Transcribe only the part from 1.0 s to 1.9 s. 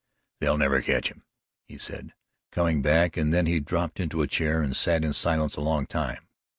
him," he